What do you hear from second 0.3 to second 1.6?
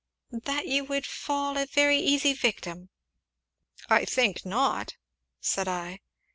"That you would fall